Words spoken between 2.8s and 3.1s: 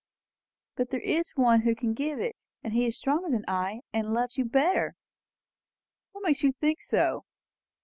is